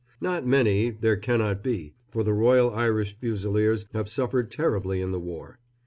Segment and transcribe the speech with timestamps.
[0.19, 5.19] Not many, there cannot be, for the Royal Irish Fusiliers have suffered terribly in the
[5.19, 5.59] war.